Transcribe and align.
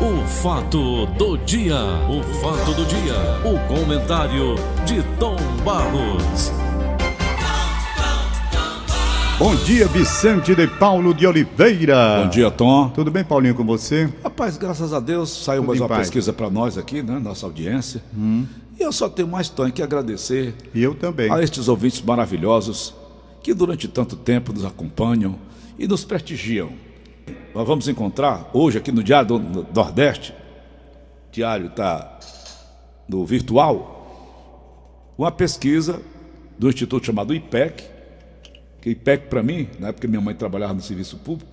O 0.00 0.26
fato 0.26 1.06
do 1.06 1.36
dia, 1.38 1.76
o 2.08 2.22
fato 2.40 2.72
do 2.72 2.84
dia, 2.84 3.14
o 3.44 3.58
comentário 3.66 4.54
de 4.86 5.02
Tom 5.18 5.36
Barros. 5.64 6.52
Bom 9.38 9.54
dia, 9.56 9.86
Vicente 9.88 10.54
de 10.54 10.66
Paulo 10.66 11.12
de 11.14 11.26
Oliveira. 11.26 12.22
Bom 12.22 12.28
dia, 12.28 12.50
Tom. 12.50 12.88
Tudo 12.90 13.10
bem, 13.10 13.24
Paulinho, 13.24 13.54
com 13.54 13.64
você? 13.64 14.08
Rapaz, 14.22 14.56
graças 14.56 14.92
a 14.92 15.00
Deus 15.00 15.30
saiu 15.44 15.62
Tudo 15.62 15.68
mais 15.68 15.80
uma 15.80 15.88
paz. 15.88 16.00
pesquisa 16.02 16.32
para 16.32 16.48
nós 16.50 16.78
aqui, 16.78 17.02
né? 17.02 17.18
Nossa 17.18 17.46
audiência. 17.46 18.02
E 18.16 18.82
eu 18.82 18.92
só 18.92 19.08
tenho 19.08 19.28
mais, 19.28 19.48
Tom, 19.48 19.70
que 19.70 19.82
agradecer 19.82 20.54
E 20.74 20.82
eu 20.82 20.94
também. 20.94 21.30
a 21.30 21.42
estes 21.42 21.66
ouvintes 21.68 22.00
maravilhosos 22.02 22.94
que 23.42 23.52
durante 23.54 23.88
tanto 23.88 24.14
tempo 24.16 24.52
nos 24.52 24.64
acompanham 24.64 25.36
e 25.78 25.86
nos 25.88 26.04
prestigiam. 26.04 26.70
Nós 27.54 27.66
vamos 27.66 27.88
encontrar 27.88 28.48
hoje 28.52 28.78
aqui 28.78 28.92
no 28.92 29.02
Diário 29.02 29.38
do 29.38 29.66
Nordeste, 29.74 30.34
diário 31.30 31.66
está 31.66 32.18
no 33.08 33.24
virtual, 33.24 33.94
uma 35.16 35.30
pesquisa 35.32 36.00
do 36.58 36.68
instituto 36.68 37.06
chamado 37.06 37.34
IPEC, 37.34 37.84
que 38.80 38.90
IPEC 38.90 39.26
para 39.28 39.42
mim, 39.42 39.68
na 39.78 39.88
época 39.88 40.02
que 40.02 40.08
minha 40.08 40.20
mãe 40.20 40.34
trabalhava 40.34 40.74
no 40.74 40.80
serviço 40.80 41.16
público, 41.18 41.50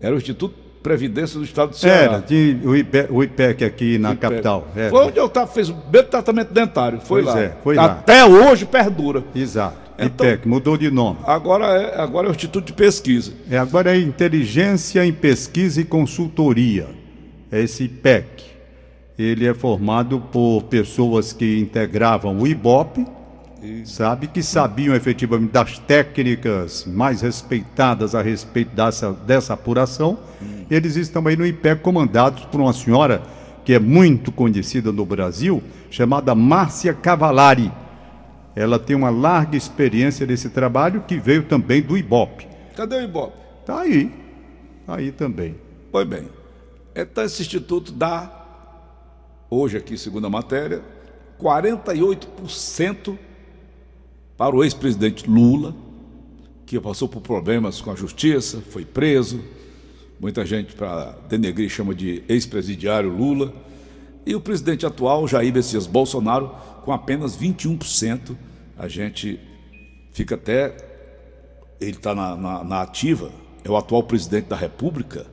era 0.00 0.14
o 0.14 0.18
Instituto 0.18 0.54
Previdência 0.82 1.38
do 1.38 1.44
Estado 1.44 1.70
do 1.70 1.76
Ceará. 1.76 2.14
Era, 2.14 2.22
tinha 2.22 2.56
o, 2.66 2.74
IPE, 2.76 3.08
o 3.10 3.22
IPEC 3.22 3.64
aqui 3.64 3.98
na 3.98 4.12
IPEC. 4.12 4.20
capital. 4.20 4.68
Era. 4.76 4.90
Foi 4.90 5.06
onde 5.06 5.18
eu 5.18 5.28
tava, 5.28 5.48
fez 5.48 5.68
o 5.68 5.76
mesmo 5.92 6.08
tratamento 6.08 6.52
dentário, 6.52 7.00
foi 7.00 7.22
Pois 7.24 7.34
lá. 7.34 7.42
é, 7.42 7.56
foi 7.64 7.74
lá. 7.74 7.84
Até 7.86 8.24
hoje 8.24 8.64
perdura. 8.64 9.24
Exato. 9.34 9.87
Então- 9.98 10.26
IPEC, 10.26 10.46
mudou 10.46 10.76
de 10.76 10.90
nome. 10.90 11.18
Agora 11.24 11.66
é, 11.66 12.00
agora 12.00 12.28
é 12.28 12.30
o 12.30 12.34
Instituto 12.34 12.66
de 12.66 12.72
Pesquisa. 12.72 13.32
É, 13.50 13.58
agora 13.58 13.96
é 13.96 14.00
Inteligência 14.00 15.04
em 15.04 15.12
Pesquisa 15.12 15.80
e 15.80 15.84
Consultoria. 15.84 16.86
É 17.50 17.60
esse 17.60 17.84
IPEC. 17.84 18.44
Ele 19.18 19.46
é 19.46 19.52
formado 19.54 20.20
por 20.32 20.62
pessoas 20.64 21.32
que 21.32 21.58
integravam 21.58 22.38
o 22.38 22.46
IBOP, 22.46 23.04
sabe, 23.84 24.28
que 24.28 24.40
sabiam 24.40 24.94
efetivamente 24.94 25.50
das 25.50 25.78
técnicas 25.80 26.84
mais 26.86 27.22
respeitadas 27.22 28.14
a 28.14 28.22
respeito 28.22 28.76
dessa, 28.76 29.12
dessa 29.12 29.54
apuração. 29.54 30.16
Eles 30.70 30.94
estão 30.94 31.26
aí 31.26 31.36
no 31.36 31.44
IPEC 31.44 31.80
comandados 31.82 32.44
por 32.44 32.60
uma 32.60 32.72
senhora 32.72 33.20
que 33.64 33.72
é 33.74 33.78
muito 33.80 34.30
conhecida 34.30 34.92
no 34.92 35.04
Brasil, 35.04 35.60
chamada 35.90 36.32
Márcia 36.34 36.94
Cavalari. 36.94 37.72
Ela 38.58 38.76
tem 38.76 38.96
uma 38.96 39.08
larga 39.08 39.56
experiência 39.56 40.26
nesse 40.26 40.50
trabalho 40.50 41.04
que 41.06 41.16
veio 41.16 41.44
também 41.44 41.80
do 41.80 41.96
IBOP. 41.96 42.44
Cadê 42.74 42.96
o 42.96 43.02
Ibope? 43.02 43.38
Tá 43.64 43.82
aí. 43.82 44.12
Tá 44.84 44.96
aí 44.96 45.12
também. 45.12 45.54
Pois 45.92 46.04
bem. 46.08 46.28
Então 46.92 47.22
esse 47.22 47.40
instituto 47.40 47.92
dá, 47.92 48.28
hoje 49.48 49.76
aqui, 49.76 49.96
segundo 49.96 50.26
a 50.26 50.30
matéria, 50.30 50.82
48% 51.40 53.16
para 54.36 54.56
o 54.56 54.64
ex-presidente 54.64 55.30
Lula, 55.30 55.72
que 56.66 56.80
passou 56.80 57.06
por 57.08 57.20
problemas 57.20 57.80
com 57.80 57.92
a 57.92 57.94
justiça, 57.94 58.60
foi 58.70 58.84
preso. 58.84 59.40
Muita 60.18 60.44
gente, 60.44 60.74
para 60.74 61.16
denegrir, 61.28 61.70
chama 61.70 61.94
de 61.94 62.24
ex-presidiário 62.28 63.08
Lula. 63.08 63.54
E 64.28 64.34
o 64.34 64.40
presidente 64.42 64.84
atual, 64.84 65.26
Jair 65.26 65.50
Messias 65.50 65.86
Bolsonaro, 65.86 66.54
com 66.84 66.92
apenas 66.92 67.34
21%. 67.34 68.36
A 68.76 68.86
gente 68.86 69.40
fica 70.12 70.34
até. 70.34 70.76
Ele 71.80 71.92
está 71.96 72.14
na, 72.14 72.36
na, 72.36 72.62
na 72.62 72.82
ativa, 72.82 73.32
é 73.64 73.70
o 73.70 73.74
atual 73.74 74.02
presidente 74.02 74.44
da 74.44 74.54
República. 74.54 75.24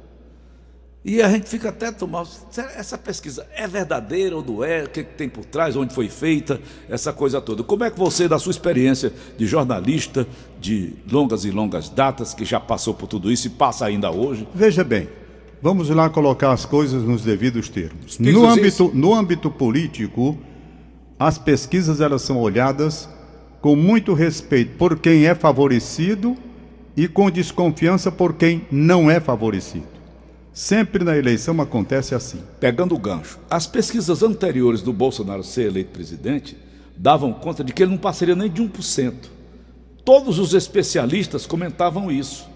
E 1.03 1.21
a 1.21 1.27
gente 1.27 1.49
fica 1.49 1.67
até 1.67 1.91
tomando. 1.91 2.29
Essa 2.73 2.97
pesquisa 2.97 3.45
é 3.53 3.67
verdadeira 3.67 4.37
ou 4.37 4.41
não 4.41 4.63
é? 4.63 4.85
O 4.85 4.89
que, 4.89 5.03
que 5.03 5.13
tem 5.15 5.27
por 5.27 5.43
trás? 5.43 5.75
Onde 5.75 5.93
foi 5.93 6.07
feita? 6.07 6.61
Essa 6.87 7.11
coisa 7.11 7.41
toda. 7.41 7.63
Como 7.63 7.83
é 7.83 7.91
que 7.91 7.99
você, 7.99 8.29
da 8.29 8.39
sua 8.39 8.51
experiência 8.51 9.11
de 9.37 9.45
jornalista, 9.45 10.25
de 10.57 10.93
longas 11.11 11.43
e 11.43 11.51
longas 11.51 11.89
datas, 11.89 12.33
que 12.33 12.45
já 12.45 12.61
passou 12.61 12.93
por 12.93 13.07
tudo 13.07 13.29
isso 13.29 13.47
e 13.47 13.49
passa 13.49 13.85
ainda 13.85 14.09
hoje, 14.09 14.47
Veja 14.55 14.85
bem, 14.85 15.09
vamos 15.61 15.89
lá 15.89 16.09
colocar 16.09 16.51
as 16.51 16.65
coisas 16.65 17.03
nos 17.03 17.23
devidos 17.23 17.69
termos. 17.69 18.19
No 18.19 18.45
âmbito, 18.47 18.91
no 18.93 19.13
âmbito 19.13 19.49
político, 19.49 20.37
as 21.19 21.37
pesquisas 21.37 22.01
elas 22.01 22.21
são 22.21 22.37
olhadas 22.37 23.09
com 23.61 23.75
muito 23.75 24.13
respeito 24.13 24.77
por 24.77 24.99
quem 24.99 25.25
é 25.25 25.33
favorecido 25.33 26.35
e 26.95 27.07
com 27.07 27.31
desconfiança 27.31 28.11
por 28.11 28.33
quem 28.33 28.65
não 28.71 29.09
é 29.09 29.19
favorecido. 29.19 29.95
Sempre 30.53 31.03
na 31.03 31.17
eleição 31.17 31.59
acontece 31.59 32.15
assim. 32.15 32.39
pegando 32.59 32.95
o 32.95 32.99
gancho, 32.99 33.39
as 33.49 33.67
pesquisas 33.67 34.23
anteriores 34.23 34.81
do 34.81 34.93
Bolsonaro 34.93 35.43
ser 35.43 35.67
eleito 35.67 35.91
presidente 35.91 36.55
davam 36.95 37.33
conta 37.33 37.63
de 37.63 37.73
que 37.73 37.83
ele 37.83 37.91
não 37.91 37.97
passaria 37.97 38.35
nem 38.35 38.49
de 38.49 38.61
1%. 38.61 39.13
Todos 40.05 40.39
os 40.39 40.53
especialistas 40.53 41.45
comentavam 41.45 42.11
isso. 42.11 42.47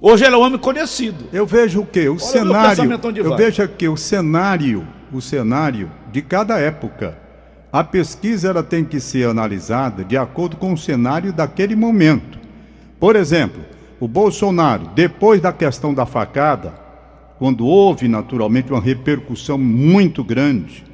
Hoje 0.00 0.24
ele 0.24 0.34
é 0.34 0.38
um 0.38 0.42
homem 0.42 0.58
conhecido. 0.58 1.24
Eu 1.32 1.44
vejo 1.44 1.80
o 1.80 1.86
quê? 1.86 2.08
O 2.08 2.12
meu 2.12 2.18
cenário. 2.20 3.00
Eu 3.16 3.36
vejo 3.36 3.62
aqui 3.62 3.88
o 3.88 3.96
cenário, 3.96 4.86
o 5.12 5.20
cenário 5.20 5.90
de 6.12 6.22
cada 6.22 6.58
época. 6.58 7.18
A 7.72 7.82
pesquisa 7.82 8.48
ela 8.48 8.62
tem 8.62 8.84
que 8.84 9.00
ser 9.00 9.28
analisada 9.28 10.04
de 10.04 10.16
acordo 10.16 10.56
com 10.56 10.72
o 10.72 10.78
cenário 10.78 11.32
daquele 11.32 11.74
momento. 11.74 12.38
Por 13.00 13.16
exemplo, 13.16 13.60
o 13.98 14.06
Bolsonaro, 14.06 14.88
depois 14.94 15.40
da 15.40 15.52
questão 15.52 15.92
da 15.92 16.06
facada, 16.06 16.74
quando 17.38 17.66
houve 17.66 18.06
naturalmente 18.06 18.72
uma 18.72 18.80
repercussão 18.80 19.58
muito 19.58 20.22
grande, 20.22 20.84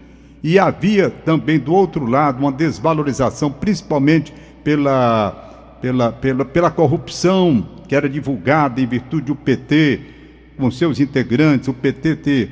e 0.43 0.59
havia 0.59 1.09
também 1.11 1.59
do 1.59 1.73
outro 1.73 2.07
lado 2.07 2.41
uma 2.41 2.53
desvalorização, 2.53 3.51
principalmente 3.51 4.35
pela, 4.63 5.77
pela, 5.81 6.13
pela, 6.13 6.45
pela 6.45 6.71
corrupção 6.71 7.74
que 7.89 7.95
era 7.95 8.09
divulgada 8.09 8.81
em 8.81 8.87
virtude 8.87 9.27
do 9.27 9.37
PT, 9.37 10.01
com 10.57 10.71
seus 10.71 11.01
integrantes, 11.01 11.69
o 11.69 11.75
PT 11.75 12.17
ter, 12.17 12.51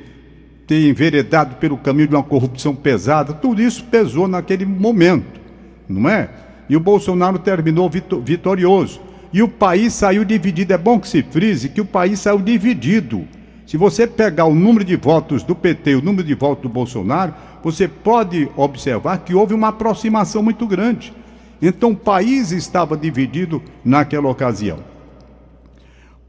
ter 0.66 0.88
enveredado 0.88 1.56
pelo 1.56 1.76
caminho 1.76 2.08
de 2.08 2.14
uma 2.14 2.22
corrupção 2.22 2.74
pesada, 2.74 3.32
tudo 3.32 3.62
isso 3.62 3.84
pesou 3.84 4.26
naquele 4.26 4.64
momento, 4.66 5.40
não 5.88 6.08
é? 6.08 6.28
E 6.68 6.76
o 6.76 6.80
Bolsonaro 6.80 7.38
terminou 7.38 7.88
vito- 7.88 8.20
vitorioso. 8.20 9.00
E 9.32 9.42
o 9.42 9.48
país 9.48 9.94
saiu 9.94 10.24
dividido. 10.24 10.72
É 10.72 10.78
bom 10.78 10.98
que 10.98 11.08
se 11.08 11.22
frise 11.22 11.68
que 11.68 11.80
o 11.80 11.84
país 11.84 12.20
saiu 12.20 12.38
dividido. 12.38 13.26
Se 13.66 13.76
você 13.76 14.06
pegar 14.06 14.44
o 14.44 14.54
número 14.54 14.84
de 14.84 14.96
votos 14.96 15.42
do 15.42 15.54
PT 15.54 15.92
e 15.92 15.94
o 15.94 16.02
número 16.02 16.26
de 16.26 16.34
votos 16.34 16.62
do 16.62 16.68
Bolsonaro, 16.68 17.32
você 17.62 17.88
pode 17.88 18.48
observar 18.56 19.18
que 19.18 19.34
houve 19.34 19.54
uma 19.54 19.68
aproximação 19.68 20.42
muito 20.42 20.66
grande. 20.66 21.12
Então 21.60 21.92
o 21.92 21.96
país 21.96 22.52
estava 22.52 22.96
dividido 22.96 23.62
naquela 23.84 24.28
ocasião. 24.28 24.78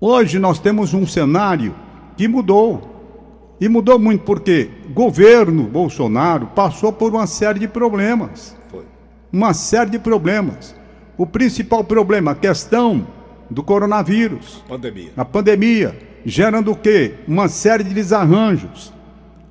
Hoje 0.06 0.38
nós 0.38 0.60
temos 0.60 0.94
um 0.94 1.08
cenário 1.08 1.74
que 2.18 2.28
mudou. 2.28 3.56
E 3.58 3.70
mudou 3.70 3.98
muito 3.98 4.26
porque 4.26 4.70
o 4.86 4.90
governo 4.90 5.64
Bolsonaro 5.64 6.48
passou 6.48 6.92
por 6.92 7.14
uma 7.14 7.26
série 7.26 7.60
de 7.60 7.70
problemas. 7.70 8.54
Foi. 8.70 8.84
Uma 9.32 9.54
série 9.54 9.92
de 9.92 10.00
problemas. 10.00 10.76
O 11.18 11.26
principal 11.26 11.86
problema, 11.86 12.32
a 12.32 12.36
questão 12.36 13.08
do 13.50 13.64
coronavírus 13.64 14.62
Pandemia. 14.68 15.12
na 15.16 15.24
pandemia, 15.24 15.98
gerando 16.26 16.72
o 16.72 16.76
quê? 16.76 17.14
Uma 17.26 17.48
série 17.48 17.86
de 17.86 17.94
desarranjos. 17.94 18.92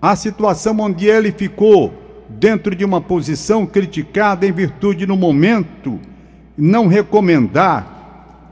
A 0.02 0.14
situação 0.14 0.76
onde 0.80 1.06
ele 1.06 1.32
ficou 1.32 1.94
dentro 2.28 2.76
de 2.76 2.84
uma 2.84 3.00
posição 3.00 3.64
criticada 3.64 4.46
em 4.46 4.52
virtude, 4.52 5.06
no 5.06 5.16
momento, 5.16 5.98
não 6.58 6.88
recomendar, 6.88 8.01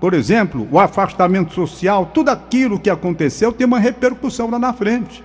por 0.00 0.14
exemplo, 0.14 0.66
o 0.72 0.78
afastamento 0.78 1.52
social, 1.52 2.10
tudo 2.14 2.30
aquilo 2.30 2.80
que 2.80 2.88
aconteceu 2.88 3.52
tem 3.52 3.66
uma 3.66 3.78
repercussão 3.78 4.50
lá 4.50 4.58
na 4.58 4.72
frente. 4.72 5.22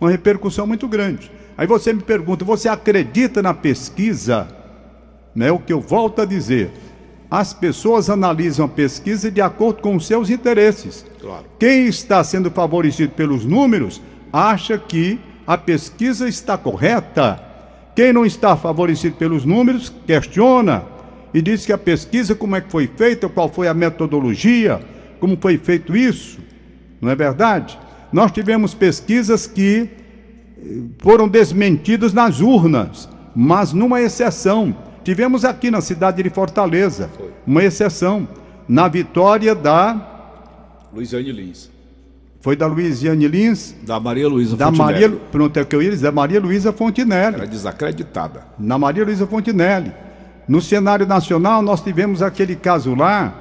Uma 0.00 0.10
repercussão 0.10 0.66
muito 0.66 0.88
grande. 0.88 1.30
Aí 1.58 1.66
você 1.66 1.92
me 1.92 2.02
pergunta, 2.02 2.42
você 2.42 2.66
acredita 2.66 3.42
na 3.42 3.52
pesquisa? 3.52 4.48
Né? 5.34 5.52
O 5.52 5.58
que 5.58 5.72
eu 5.72 5.80
volto 5.80 6.22
a 6.22 6.24
dizer. 6.24 6.72
As 7.30 7.52
pessoas 7.52 8.08
analisam 8.08 8.64
a 8.64 8.68
pesquisa 8.68 9.30
de 9.30 9.42
acordo 9.42 9.82
com 9.82 9.94
os 9.94 10.06
seus 10.06 10.30
interesses. 10.30 11.04
Claro. 11.20 11.44
Quem 11.58 11.86
está 11.86 12.24
sendo 12.24 12.50
favorecido 12.50 13.12
pelos 13.12 13.44
números 13.44 14.00
acha 14.32 14.78
que 14.78 15.20
a 15.46 15.58
pesquisa 15.58 16.26
está 16.26 16.56
correta. 16.56 17.40
Quem 17.94 18.12
não 18.12 18.24
está 18.24 18.56
favorecido 18.56 19.16
pelos 19.16 19.44
números 19.44 19.92
questiona 20.06 20.93
e 21.34 21.42
diz 21.42 21.66
que 21.66 21.72
a 21.72 21.78
pesquisa, 21.78 22.32
como 22.32 22.54
é 22.54 22.60
que 22.60 22.70
foi 22.70 22.86
feita, 22.86 23.28
qual 23.28 23.48
foi 23.48 23.66
a 23.66 23.74
metodologia, 23.74 24.80
como 25.18 25.36
foi 25.36 25.58
feito 25.58 25.96
isso. 25.96 26.38
Não 27.00 27.10
é 27.10 27.16
verdade? 27.16 27.76
Nós 28.12 28.30
tivemos 28.30 28.72
pesquisas 28.72 29.44
que 29.44 29.90
eh, 30.56 30.62
foram 31.00 31.26
desmentidas 31.26 32.12
nas 32.12 32.40
urnas, 32.40 33.08
mas 33.34 33.72
numa 33.72 34.00
exceção. 34.00 34.76
Tivemos 35.02 35.44
aqui 35.44 35.72
na 35.72 35.80
cidade 35.80 36.22
de 36.22 36.30
Fortaleza 36.30 37.10
uma 37.44 37.64
exceção, 37.64 38.28
na 38.68 38.86
vitória 38.86 39.56
da 39.56 40.86
Luiziane 40.94 41.32
Lins. 41.32 41.68
Foi 42.40 42.54
da 42.54 42.66
Luiziane 42.68 43.26
Lins. 43.26 43.74
Da 43.82 43.98
Maria 43.98 44.28
Luísa 44.28 44.56
da 44.56 44.66
Fontinelli. 44.66 44.92
Maria, 44.92 45.10
pronto, 45.32 45.56
é 45.56 45.62
o 45.62 45.66
que 45.66 45.74
eu 45.74 45.82
ia 45.82 45.90
dizer, 45.90 46.04
da 46.04 46.12
Maria 46.12 46.40
Luísa 46.40 46.72
Fontinelli. 46.72 47.34
Era 47.34 47.46
desacreditada. 47.46 48.46
Na 48.56 48.78
Maria 48.78 49.04
Luísa 49.04 49.26
Fontinelli. 49.26 50.03
No 50.46 50.60
cenário 50.60 51.06
nacional, 51.06 51.62
nós 51.62 51.80
tivemos 51.82 52.22
aquele 52.22 52.54
caso 52.54 52.94
lá 52.94 53.32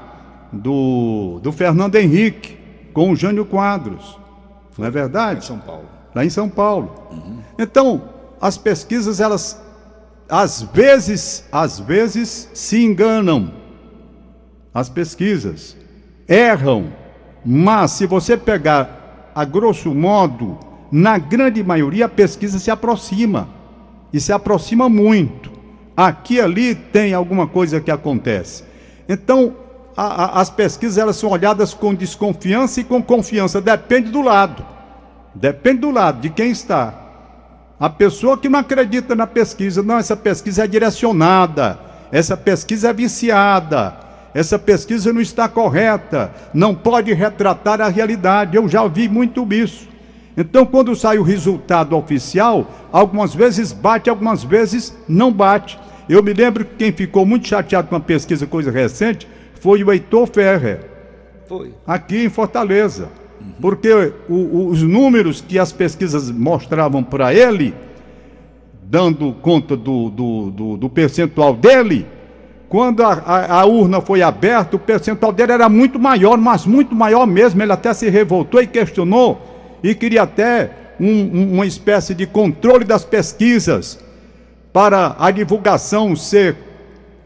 do, 0.51 1.39
do 1.41 1.51
Fernando 1.51 1.95
Henrique 1.95 2.57
com 2.93 3.11
o 3.11 3.15
Jânio 3.15 3.45
Quadros. 3.45 4.17
Não 4.77 4.85
é 4.85 4.91
verdade? 4.91 5.39
Em 5.39 5.47
São 5.47 5.59
Paulo. 5.59 5.85
Lá 6.15 6.25
em 6.25 6.29
São 6.29 6.49
Paulo. 6.49 6.93
Então, 7.57 8.09
as 8.39 8.57
pesquisas, 8.57 9.19
elas 9.19 9.61
às 10.29 10.61
vezes, 10.61 11.45
às 11.51 11.79
vezes 11.79 12.49
se 12.53 12.83
enganam. 12.83 13.53
As 14.73 14.89
pesquisas 14.89 15.77
erram, 16.27 16.91
mas 17.45 17.91
se 17.91 18.07
você 18.07 18.35
pegar 18.35 19.31
a 19.35 19.45
grosso 19.45 19.93
modo, 19.93 20.57
na 20.91 21.17
grande 21.17 21.63
maioria 21.63 22.05
a 22.05 22.09
pesquisa 22.09 22.57
se 22.57 22.71
aproxima 22.71 23.47
e 24.11 24.19
se 24.19 24.33
aproxima 24.33 24.89
muito. 24.89 25.52
Aqui 25.95 26.41
ali 26.41 26.73
tem 26.73 27.13
alguma 27.13 27.47
coisa 27.47 27.79
que 27.79 27.91
acontece. 27.91 28.63
Então, 29.07 29.55
a, 29.95 30.03
a, 30.03 30.41
as 30.41 30.49
pesquisas 30.49 30.97
elas 30.97 31.15
são 31.15 31.29
olhadas 31.29 31.73
com 31.73 31.93
desconfiança 31.93 32.81
e 32.81 32.83
com 32.83 33.01
confiança, 33.01 33.61
depende 33.61 34.09
do 34.09 34.21
lado. 34.21 34.65
Depende 35.35 35.81
do 35.81 35.91
lado, 35.91 36.21
de 36.21 36.29
quem 36.29 36.51
está. 36.51 36.93
A 37.79 37.89
pessoa 37.89 38.37
que 38.37 38.49
não 38.49 38.59
acredita 38.59 39.15
na 39.15 39.27
pesquisa, 39.27 39.83
não, 39.83 39.97
essa 39.97 40.15
pesquisa 40.15 40.63
é 40.63 40.67
direcionada, 40.67 41.79
essa 42.11 42.37
pesquisa 42.37 42.89
é 42.89 42.93
viciada, 42.93 43.95
essa 44.33 44.57
pesquisa 44.57 45.11
não 45.11 45.21
está 45.21 45.47
correta, 45.49 46.31
não 46.53 46.73
pode 46.73 47.13
retratar 47.13 47.81
a 47.81 47.89
realidade. 47.89 48.55
Eu 48.55 48.67
já 48.67 48.81
ouvi 48.81 49.07
muito 49.09 49.45
isso. 49.51 49.92
Então, 50.35 50.65
quando 50.65 50.95
sai 50.95 51.17
o 51.17 51.23
resultado 51.23 51.95
oficial, 51.95 52.67
algumas 52.91 53.35
vezes 53.35 53.71
bate, 53.71 54.09
algumas 54.09 54.43
vezes 54.43 54.95
não 55.07 55.31
bate. 55.31 55.79
Eu 56.09 56.23
me 56.23 56.33
lembro 56.33 56.65
que 56.65 56.75
quem 56.75 56.91
ficou 56.91 57.25
muito 57.25 57.47
chateado 57.47 57.87
com 57.87 57.95
a 57.95 57.99
pesquisa, 57.99 58.47
coisa 58.47 58.71
recente, 58.71 59.27
foi 59.61 59.83
o 59.83 59.91
Heitor 59.91 60.27
Ferrer. 60.27 60.79
Foi. 61.47 61.73
Aqui 61.85 62.25
em 62.25 62.29
Fortaleza. 62.29 63.09
Porque 63.61 63.91
o, 64.27 64.33
o, 64.33 64.67
os 64.69 64.81
números 64.81 65.41
que 65.41 65.59
as 65.59 65.71
pesquisas 65.71 66.31
mostravam 66.31 67.03
para 67.03 67.33
ele, 67.33 67.73
dando 68.83 69.33
conta 69.33 69.75
do, 69.75 70.09
do, 70.09 70.51
do, 70.51 70.77
do 70.77 70.89
percentual 70.89 71.53
dele, 71.53 72.07
quando 72.67 73.03
a, 73.03 73.13
a, 73.13 73.61
a, 73.61 73.65
urna 73.65 74.01
foi 74.01 74.23
aberta, 74.23 74.75
o 74.75 74.79
percentual 74.79 75.31
dele 75.31 75.51
era 75.51 75.69
muito 75.69 75.99
maior, 75.99 76.37
mas 76.37 76.65
muito 76.65 76.95
maior 76.95 77.27
mesmo. 77.27 77.61
Ele 77.61 77.71
até 77.71 77.93
se 77.93 78.09
revoltou 78.09 78.61
e 78.61 78.67
questionou 78.67 79.52
e 79.83 79.93
queria 79.93 80.23
até 80.23 80.71
um, 80.99 81.07
um, 81.07 81.53
uma 81.55 81.65
espécie 81.65 82.15
de 82.15 82.25
controle 82.25 82.85
das 82.85 83.03
pesquisas 83.03 83.99
para 84.71 85.15
a 85.19 85.29
divulgação 85.29 86.15
ser 86.15 86.55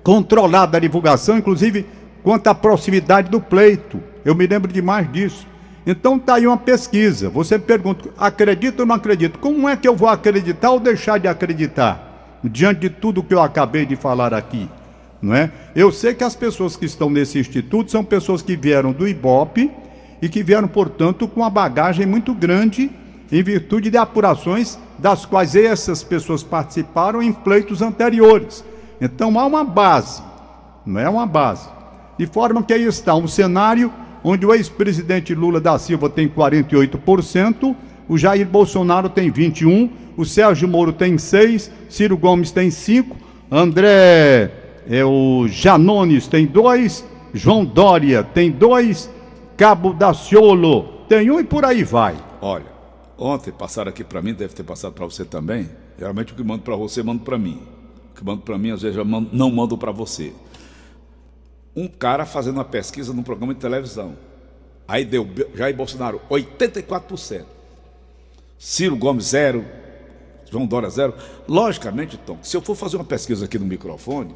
controlada, 0.04 0.77
a 0.77 0.80
divulgação, 0.80 1.38
inclusive 1.38 1.86
quanto 2.24 2.48
à 2.48 2.56
proximidade 2.56 3.30
do 3.30 3.39
pleito. 3.39 4.01
Eu 4.25 4.33
me 4.33 4.48
lembro 4.48 4.71
demais 4.71 5.09
disso. 5.12 5.48
Então 5.86 6.18
está 6.18 6.36
aí 6.36 6.48
uma 6.48 6.57
pesquisa. 6.57 7.30
Você 7.30 7.57
pergunta, 7.57 8.09
acredita 8.18 8.81
ou 8.81 8.86
não 8.86 8.95
acredita? 8.95 9.38
Como 9.38 9.69
é 9.69 9.77
que 9.77 9.88
eu 9.88 9.95
vou 9.95 10.10
acreditar 10.10 10.71
ou 10.71 10.80
deixar 10.80 11.18
de 11.18 11.27
acreditar? 11.27 12.39
Diante 12.44 12.81
de 12.81 12.89
tudo 12.89 13.24
que 13.24 13.33
eu 13.33 13.42
acabei 13.42 13.86
de 13.86 13.95
falar 13.95 14.33
aqui. 14.33 14.68
Não 15.21 15.33
é? 15.33 15.50
Eu 15.75 15.92
sei 15.92 16.13
que 16.13 16.24
as 16.24 16.36
pessoas 16.36 16.75
que 16.75 16.86
estão 16.86 17.10
nesse 17.10 17.39
instituto 17.39 17.89
são 17.89 18.03
pessoas 18.03 18.42
que 18.42 18.56
vieram 18.56 18.92
do 18.92 19.07
IBOP 19.07 19.71
e 20.22 20.30
que 20.30 20.44
vieram, 20.44 20.68
portanto, 20.68 21.28
com 21.28 21.42
uma 21.42 21.50
bagagem 21.50 22.06
muito 22.06 22.34
grande 22.34 22.90
em 23.31 23.44
virtude 23.44 23.90
de 23.90 23.98
apurações 23.98 24.78
das 24.98 25.25
quais 25.25 25.56
essas 25.56 26.04
pessoas 26.04 26.44
participaram 26.44 27.22
em 27.22 27.31
pleitos 27.31 27.81
anteriores. 27.81 28.64
Então 29.00 29.38
há 29.40 29.46
uma 29.46 29.64
base, 29.64 30.22
não 30.86 31.00
é 31.00 31.10
uma 31.10 31.25
base. 31.25 31.69
De 32.18 32.25
forma 32.25 32.64
que 32.64 32.74
aí 32.74 32.84
está 32.84 33.14
um 33.16 33.28
cenário 33.28 33.94
onde 34.24 34.46
o 34.46 34.54
ex-presidente 34.54 35.36
Lula 35.36 35.62
da 35.62 35.78
Silva 35.78 36.10
tem 36.10 36.28
48%, 36.28 37.75
o 38.10 38.18
Jair 38.18 38.48
Bolsonaro 38.48 39.10
tem 39.10 39.31
21%, 39.31 39.90
o 40.16 40.25
Sérgio 40.25 40.68
Moro 40.68 40.92
tem 40.92 41.16
6%, 41.16 41.70
Ciro 41.90 42.18
Gomes 42.18 42.52
tem 42.52 42.70
5%, 42.70 43.12
André 43.52 44.52
é, 44.90 45.06
o 45.06 45.48
Janones 45.48 46.28
tem 46.28 46.48
2%, 46.48 47.04
João 47.34 47.63
Dória 47.63 48.24
tem 48.24 48.52
2%, 48.52 49.10
Cabo 49.57 49.92
Daciolo 49.92 51.06
tem 51.09 51.31
1 51.31 51.36
um, 51.36 51.39
e 51.39 51.44
por 51.44 51.65
aí 51.65 51.83
vai. 51.83 52.15
Olha, 52.42 52.68
ontem 53.18 53.51
passaram 53.51 53.89
aqui 53.89 54.04
para 54.04 54.21
mim, 54.21 54.33
deve 54.33 54.54
ter 54.54 54.63
passado 54.63 54.94
para 54.94 55.06
você 55.06 55.25
também. 55.25 55.69
Geralmente 55.98 56.31
o 56.31 56.36
que 56.36 56.44
mando 56.44 56.62
para 56.62 56.75
você, 56.75 57.01
mando 57.01 57.24
para 57.24 57.38
mim. 57.38 57.62
O 58.12 58.15
que 58.15 58.24
mando 58.24 58.44
para 58.44 58.57
mim, 58.57 58.71
às 58.71 58.83
vezes, 58.83 59.04
mando, 59.04 59.30
não 59.33 59.51
mando 59.51 59.77
para 59.77 59.92
você 59.92 60.31
um 61.77 61.88
cara 61.88 62.25
fazendo 62.25 62.56
uma 62.56 62.65
pesquisa 62.65 63.13
num 63.13 63.21
programa 63.21 63.54
de 63.54 63.59
televisão. 63.59 64.18
Aí 64.88 65.06
deu 65.06 65.30
Jair 65.54 65.75
Bolsonaro 65.75 66.19
84%. 66.27 67.45
Ciro 68.57 68.95
Gomes 68.95 69.25
zero. 69.25 69.63
João 70.50 70.65
Dória 70.65 70.89
zero. 70.89 71.13
Logicamente, 71.48 72.18
Tom, 72.18 72.39
se 72.42 72.57
eu 72.57 72.62
for 72.62 72.75
fazer 72.75 72.95
uma 72.95 73.06
pesquisa 73.06 73.45
aqui 73.45 73.60
no 73.60 73.65
microfone, 73.65 74.36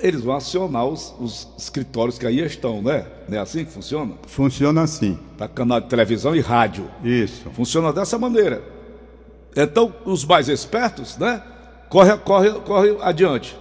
eles 0.00 0.22
vão 0.22 0.34
acionar 0.34 0.86
os, 0.86 1.14
os 1.18 1.48
escritórios 1.58 2.18
que 2.18 2.26
aí 2.26 2.40
estão, 2.40 2.82
né? 2.82 3.06
Não 3.28 3.38
é 3.38 3.40
assim 3.40 3.64
que 3.64 3.72
funciona? 3.72 4.14
Funciona 4.26 4.82
assim. 4.82 5.18
Para 5.36 5.48
canal 5.48 5.80
de 5.80 5.88
televisão 5.88 6.34
e 6.34 6.40
rádio. 6.40 6.90
Isso. 7.02 7.50
Funciona 7.50 7.92
dessa 7.92 8.18
maneira. 8.18 8.62
Então, 9.56 9.94
os 10.04 10.24
mais 10.24 10.48
espertos, 10.48 11.16
né? 11.16 11.42
Corre, 11.88 12.16
corre, 12.18 12.50
corre 12.60 12.96
adiante 13.00 13.56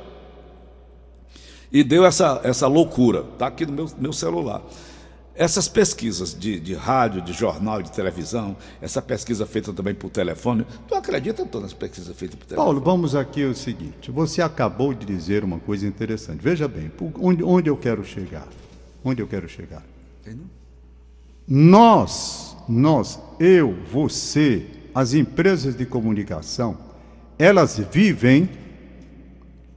e 1.72 1.84
deu 1.84 2.06
essa, 2.06 2.42
essa 2.44 2.68
loucura. 2.68 3.26
Está 3.34 3.48
aqui 3.48 3.66
no 3.66 3.74
meu, 3.74 3.90
meu 3.98 4.14
celular. 4.14 4.62
Essas 5.38 5.68
pesquisas 5.68 6.34
de, 6.34 6.60
de 6.60 6.74
rádio, 6.74 7.22
de 7.22 7.32
jornal, 7.32 7.84
de 7.84 7.92
televisão, 7.92 8.58
essa 8.82 9.00
pesquisa 9.04 9.46
feita 9.46 9.72
também 9.72 9.94
por 9.94 10.10
telefone, 10.10 10.66
tu 10.88 10.96
acredita 10.96 11.44
em 11.44 11.46
todas 11.46 11.68
as 11.68 11.74
pesquisas 11.74 12.16
feitas 12.16 12.40
por 12.40 12.48
telefone? 12.48 12.66
Paulo, 12.66 12.82
vamos 12.82 13.16
aqui 13.16 13.46
o 13.46 13.54
seguinte: 13.54 14.10
você 14.10 14.42
acabou 14.42 14.96
de 14.96 15.06
dizer 15.06 15.44
uma 15.44 15.60
coisa 15.60 15.86
interessante. 15.86 16.42
Veja 16.42 16.68
bem, 16.68 16.92
onde, 17.20 17.44
onde 17.44 17.70
eu 17.70 17.78
quero 17.78 18.04
chegar? 18.04 18.48
Onde 19.06 19.22
eu 19.22 19.28
quero 19.28 19.48
chegar? 19.48 19.84
Nós, 21.48 22.58
nós, 22.68 23.20
eu, 23.40 23.78
você, 23.92 24.66
as 24.94 25.14
empresas 25.14 25.78
de 25.78 25.86
comunicação, 25.86 26.76
elas 27.38 27.78
vivem 27.92 28.50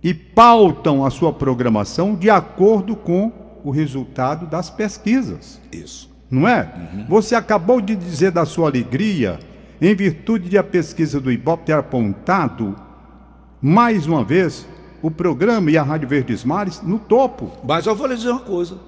e 0.02 0.14
pautam 0.14 1.04
a 1.04 1.10
sua 1.10 1.34
programação 1.34 2.14
de 2.14 2.30
acordo 2.30 2.96
com 2.96 3.39
o 3.64 3.70
resultado 3.70 4.46
das 4.46 4.70
pesquisas. 4.70 5.60
Isso. 5.72 6.10
Não 6.30 6.46
é? 6.46 6.72
Uhum. 6.76 7.06
Você 7.08 7.34
acabou 7.34 7.80
de 7.80 7.96
dizer 7.96 8.30
da 8.30 8.46
sua 8.46 8.68
alegria, 8.68 9.38
em 9.80 9.94
virtude 9.94 10.48
de 10.48 10.56
a 10.56 10.62
pesquisa 10.62 11.20
do 11.20 11.32
Ibope 11.32 11.64
ter 11.64 11.72
apontado, 11.72 12.76
mais 13.60 14.06
uma 14.06 14.22
vez, 14.22 14.66
o 15.02 15.10
programa 15.10 15.70
e 15.70 15.76
a 15.76 15.82
Rádio 15.82 16.08
Verdes 16.08 16.44
Mares 16.44 16.80
no 16.82 16.98
topo. 16.98 17.50
Mas 17.64 17.86
eu 17.86 17.94
vou 17.94 18.06
lhe 18.06 18.14
dizer 18.14 18.30
uma 18.30 18.40
coisa. 18.40 18.78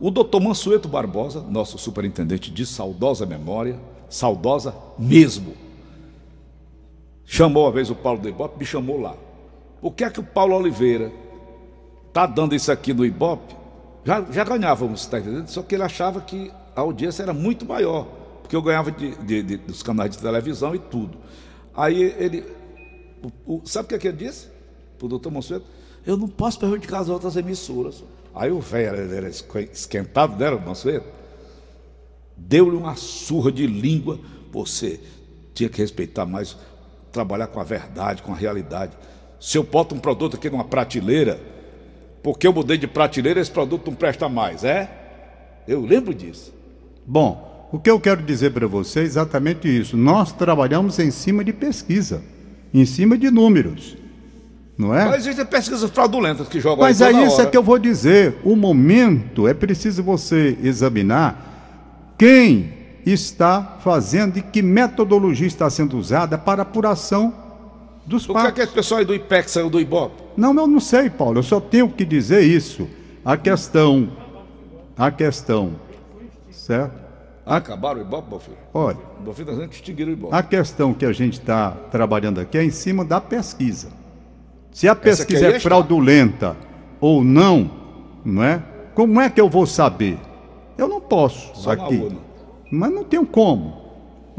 O 0.00 0.10
doutor 0.10 0.40
Mansueto 0.40 0.88
Barbosa, 0.88 1.42
nosso 1.42 1.78
superintendente 1.78 2.50
de 2.50 2.64
saudosa 2.64 3.26
memória, 3.26 3.78
saudosa 4.08 4.74
mesmo, 4.98 5.54
chamou 7.24 7.64
uma 7.64 7.72
vez 7.72 7.90
o 7.90 7.94
Paulo 7.94 8.18
do 8.18 8.28
Ibope, 8.28 8.58
me 8.58 8.64
chamou 8.64 8.98
lá. 8.98 9.14
Por 9.80 9.92
que 9.92 10.04
é 10.04 10.10
que 10.10 10.20
o 10.20 10.24
Paulo 10.24 10.56
Oliveira 10.56 11.12
está 12.08 12.26
dando 12.26 12.54
isso 12.54 12.72
aqui 12.72 12.92
no 12.92 13.04
Ibope? 13.04 13.59
Já, 14.04 14.24
já 14.30 14.44
ganhávamos, 14.44 15.02
está 15.02 15.18
entendendo? 15.18 15.48
Só 15.48 15.62
que 15.62 15.74
ele 15.74 15.82
achava 15.82 16.20
que 16.20 16.50
a 16.74 16.80
audiência 16.80 17.22
era 17.22 17.34
muito 17.34 17.66
maior, 17.66 18.04
porque 18.40 18.56
eu 18.56 18.62
ganhava 18.62 18.90
de, 18.90 19.14
de, 19.16 19.42
de, 19.42 19.56
dos 19.58 19.82
canais 19.82 20.10
de 20.10 20.18
televisão 20.18 20.74
e 20.74 20.78
tudo. 20.78 21.18
Aí 21.74 22.02
ele. 22.18 22.44
O, 23.46 23.56
o, 23.56 23.62
sabe 23.66 23.86
o 23.86 23.88
que, 23.88 23.94
é 23.94 23.98
que 23.98 24.08
ele 24.08 24.16
disse? 24.16 24.48
Para 24.98 25.06
o 25.06 25.08
doutor 25.08 25.30
Monsueto? 25.30 25.66
Eu 26.06 26.16
não 26.16 26.28
posso 26.28 26.58
prejudicar 26.58 27.00
as 27.00 27.08
outras 27.08 27.36
emissoras. 27.36 28.02
Aí 28.34 28.50
o 28.50 28.60
velho 28.60 29.12
era 29.14 29.28
esquentado, 29.28 30.36
né, 30.36 30.50
Monsueto? 30.50 31.06
Deu-lhe 32.36 32.76
uma 32.76 32.96
surra 32.96 33.52
de 33.52 33.66
língua. 33.66 34.18
Você 34.50 34.98
tinha 35.52 35.68
que 35.68 35.80
respeitar 35.80 36.24
mais, 36.24 36.56
trabalhar 37.12 37.48
com 37.48 37.60
a 37.60 37.64
verdade, 37.64 38.22
com 38.22 38.32
a 38.32 38.36
realidade. 38.36 38.96
Se 39.38 39.58
eu 39.58 39.62
boto 39.62 39.94
um 39.94 39.98
produto 39.98 40.36
aqui 40.36 40.48
numa 40.48 40.64
prateleira, 40.64 41.40
porque 42.22 42.46
eu 42.46 42.52
mudei 42.52 42.76
de 42.76 42.86
prateleira, 42.86 43.40
esse 43.40 43.50
produto 43.50 43.90
não 43.90 43.94
presta 43.94 44.28
mais, 44.28 44.64
é? 44.64 44.90
Eu 45.66 45.80
lembro 45.84 46.14
disso. 46.14 46.52
Bom, 47.06 47.68
o 47.72 47.78
que 47.78 47.90
eu 47.90 48.00
quero 48.00 48.22
dizer 48.22 48.52
para 48.52 48.66
você 48.66 49.00
é 49.00 49.04
exatamente 49.04 49.68
isso. 49.68 49.96
Nós 49.96 50.32
trabalhamos 50.32 50.98
em 50.98 51.10
cima 51.10 51.44
de 51.44 51.52
pesquisa, 51.52 52.22
em 52.74 52.84
cima 52.84 53.16
de 53.16 53.30
números. 53.30 53.96
Não 54.76 54.94
é? 54.94 55.04
Mas 55.04 55.26
existem 55.26 55.44
pesquisas 55.44 55.90
fraudulentas 55.90 56.48
que 56.48 56.58
jogam 56.58 56.84
Mas 56.84 57.00
é 57.00 57.12
isso 57.12 57.34
hora. 57.34 57.42
é 57.42 57.46
que 57.46 57.56
eu 57.56 57.62
vou 57.62 57.78
dizer. 57.78 58.36
O 58.42 58.56
momento 58.56 59.46
é 59.46 59.52
preciso 59.52 60.02
você 60.02 60.56
examinar 60.62 62.14
quem 62.18 62.72
está 63.04 63.78
fazendo 63.82 64.38
e 64.38 64.42
que 64.42 64.62
metodologia 64.62 65.46
está 65.46 65.68
sendo 65.68 65.98
usada 65.98 66.38
para 66.38 66.62
apuração 66.62 67.32
dos 68.10 68.26
Por 68.26 68.34
que 68.34 68.42
fatos. 68.42 68.50
aquele 68.60 68.72
pessoal 68.72 68.98
aí 68.98 69.04
do 69.06 69.14
IPEC 69.14 69.50
saiu 69.50 69.70
do 69.70 69.80
IBOP? 69.80 70.12
Não, 70.36 70.54
eu 70.54 70.66
não 70.66 70.80
sei, 70.80 71.08
Paulo. 71.08 71.38
Eu 71.38 71.42
só 71.42 71.60
tenho 71.60 71.88
que 71.88 72.04
dizer 72.04 72.42
isso. 72.42 72.88
A 73.24 73.36
questão, 73.36 74.10
a 74.96 75.10
questão, 75.10 75.72
certo? 76.50 76.98
Acabaram 77.46 78.00
o 78.00 78.02
IBOP, 78.02 78.28
Bonfim? 78.30 78.52
Olha, 78.74 78.98
O 79.18 79.22
Bonfim 79.22 79.42
está 79.42 79.52
dizendo 79.52 79.68
que 79.68 79.74
extinguiram 79.76 80.10
o 80.10 80.14
IBOP. 80.14 80.34
a 80.34 80.42
questão 80.42 80.92
que 80.92 81.04
a 81.04 81.12
gente 81.12 81.34
está 81.40 81.70
trabalhando 81.90 82.40
aqui 82.40 82.58
é 82.58 82.64
em 82.64 82.70
cima 82.70 83.04
da 83.04 83.20
pesquisa. 83.20 83.88
Se 84.72 84.88
a 84.88 84.94
pesquisa 84.94 85.46
é 85.46 85.56
está. 85.56 85.60
fraudulenta 85.60 86.56
ou 87.00 87.24
não, 87.24 87.70
não 88.24 88.42
é? 88.42 88.62
Como 88.94 89.20
é 89.20 89.28
que 89.30 89.40
eu 89.40 89.48
vou 89.48 89.66
saber? 89.66 90.18
Eu 90.78 90.88
não 90.88 91.00
posso 91.00 91.50
Só 91.54 91.72
aqui. 91.72 92.10
Mas 92.70 92.92
não 92.92 93.02
tenho 93.04 93.26
como. 93.26 93.79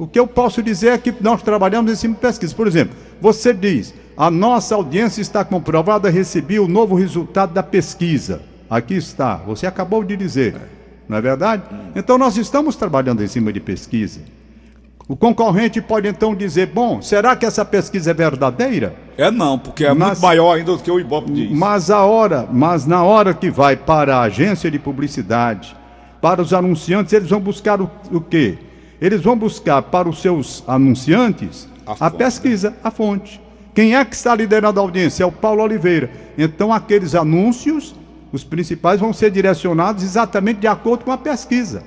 O 0.01 0.07
que 0.07 0.19
eu 0.19 0.25
posso 0.25 0.63
dizer 0.63 0.93
é 0.93 0.97
que 0.97 1.13
nós 1.21 1.43
trabalhamos 1.43 1.91
em 1.91 1.95
cima 1.95 2.15
de 2.15 2.21
pesquisa. 2.21 2.55
Por 2.55 2.65
exemplo, 2.65 2.95
você 3.21 3.53
diz, 3.53 3.93
a 4.17 4.31
nossa 4.31 4.73
audiência 4.73 5.21
está 5.21 5.45
comprovada, 5.45 6.09
recebi 6.09 6.59
o 6.59 6.67
novo 6.67 6.95
resultado 6.95 7.53
da 7.53 7.61
pesquisa. 7.61 8.41
Aqui 8.67 8.95
está. 8.95 9.35
Você 9.45 9.67
acabou 9.67 10.03
de 10.03 10.17
dizer. 10.17 10.55
Não 11.07 11.17
é 11.17 11.21
verdade? 11.21 11.61
Então 11.95 12.17
nós 12.17 12.35
estamos 12.35 12.75
trabalhando 12.75 13.23
em 13.23 13.27
cima 13.27 13.53
de 13.53 13.59
pesquisa. 13.59 14.21
O 15.07 15.15
concorrente 15.15 15.79
pode 15.79 16.07
então 16.07 16.33
dizer, 16.33 16.65
bom, 16.65 16.99
será 16.99 17.35
que 17.35 17.45
essa 17.45 17.63
pesquisa 17.63 18.09
é 18.09 18.13
verdadeira? 18.15 18.95
É 19.15 19.29
não, 19.29 19.59
porque 19.59 19.85
é 19.85 19.93
Mas- 19.93 20.13
muito 20.13 20.21
maior 20.23 20.53
ainda 20.57 20.71
do 20.71 20.79
que 20.79 20.89
o 20.89 20.99
IBOP 20.99 21.31
diz. 21.31 21.51
Mas 21.51 21.91
a 21.91 22.03
hora, 22.03 22.47
mas 22.51 22.87
na 22.87 23.03
hora 23.03 23.35
que 23.35 23.51
vai 23.51 23.75
para 23.77 24.15
a 24.17 24.21
agência 24.21 24.71
de 24.71 24.79
publicidade, 24.79 25.75
para 26.19 26.41
os 26.41 26.55
anunciantes, 26.55 27.13
eles 27.13 27.29
vão 27.29 27.39
buscar 27.39 27.79
o, 27.79 27.91
o 28.11 28.19
quê? 28.19 28.57
Eles 29.01 29.21
vão 29.21 29.35
buscar 29.35 29.81
para 29.81 30.07
os 30.07 30.21
seus 30.21 30.63
anunciantes 30.67 31.67
A 31.87 31.93
a, 31.93 31.95
fonte, 31.95 32.17
pesquisa, 32.17 32.75
a 32.83 32.91
fonte. 32.91 33.41
Quem 33.73 33.95
é 33.95 34.05
que 34.05 34.15
está 34.15 34.35
liderando 34.35 34.79
a 34.79 34.83
audiência? 34.83 35.23
É 35.23 35.25
o 35.25 35.31
Paulo 35.31 35.63
Oliveira. 35.63 36.11
Então 36.37 36.71
aqueles 36.71 37.15
anúncios, 37.15 37.95
os 38.31 38.43
principais, 38.43 38.99
vão 38.99 39.11
ser 39.11 39.31
direcionados 39.31 40.03
exatamente 40.03 40.59
de 40.59 40.67
acordo 40.67 41.03
com 41.03 41.11
a 41.11 41.17
pesquisa. 41.17 41.83